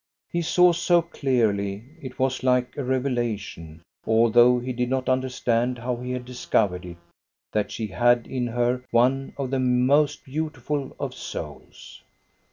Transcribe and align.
He 0.31 0.41
saw 0.41 0.73
so 0.73 1.03
clearly 1.03 1.83
it 2.01 2.17
was 2.17 2.41
like 2.41 2.75
a 2.75 2.83
revelation, 2.83 3.83
although 4.07 4.57
he 4.57 4.73
did 4.73 4.89
not 4.89 5.07
understand 5.07 5.77
how 5.77 5.97
he 5.97 6.09
had 6.11 6.25
discovered 6.25 6.87
it, 6.87 6.97
that 7.51 7.69
she 7.71 7.85
had 7.85 8.25
in 8.25 8.47
her 8.47 8.83
one 8.89 9.31
of 9.37 9.51
the 9.51 9.59
most 9.59 10.25
beautiful 10.25 10.95
of 10.99 11.13
souls. 11.13 12.01